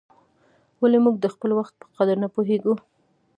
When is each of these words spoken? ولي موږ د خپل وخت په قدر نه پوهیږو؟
ولي 0.81 0.99
موږ 1.05 1.15
د 1.19 1.25
خپل 1.33 1.49
وخت 1.59 1.73
په 1.81 1.85
قدر 1.97 2.15
نه 2.23 2.27
پوهیږو؟ 2.33 2.73